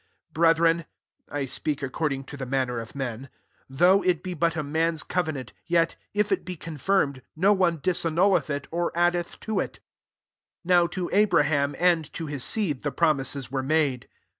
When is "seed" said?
12.43-12.81